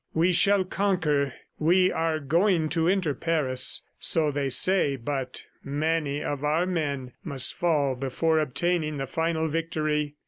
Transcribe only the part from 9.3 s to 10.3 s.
victory."